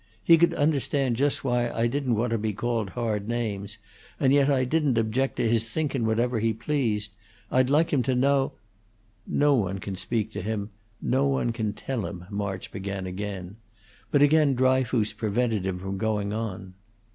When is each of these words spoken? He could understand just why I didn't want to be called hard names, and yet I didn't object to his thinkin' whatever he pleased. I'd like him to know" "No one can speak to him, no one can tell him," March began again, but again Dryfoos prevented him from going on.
He 0.23 0.39
could 0.39 0.55
understand 0.55 1.15
just 1.15 1.43
why 1.43 1.69
I 1.69 1.85
didn't 1.85 2.15
want 2.15 2.31
to 2.31 2.39
be 2.39 2.53
called 2.53 2.89
hard 2.89 3.27
names, 3.27 3.77
and 4.19 4.33
yet 4.33 4.49
I 4.49 4.65
didn't 4.65 4.97
object 4.97 5.35
to 5.35 5.47
his 5.47 5.63
thinkin' 5.63 6.07
whatever 6.07 6.39
he 6.39 6.53
pleased. 6.53 7.11
I'd 7.51 7.69
like 7.69 7.93
him 7.93 8.01
to 8.09 8.15
know" 8.15 8.53
"No 9.43 9.53
one 9.53 9.77
can 9.77 9.95
speak 9.95 10.31
to 10.31 10.41
him, 10.41 10.71
no 11.03 11.27
one 11.27 11.51
can 11.51 11.73
tell 11.73 12.07
him," 12.07 12.25
March 12.31 12.71
began 12.71 13.05
again, 13.05 13.57
but 14.09 14.23
again 14.23 14.55
Dryfoos 14.55 15.13
prevented 15.13 15.67
him 15.67 15.77
from 15.77 15.99
going 15.99 16.33
on. 16.33 16.73